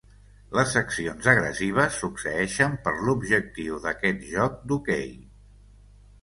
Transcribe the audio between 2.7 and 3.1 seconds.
per